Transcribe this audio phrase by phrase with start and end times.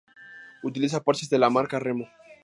[0.63, 2.07] Utiliza parches de la marca Remo.